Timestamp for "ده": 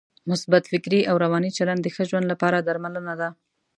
3.21-3.29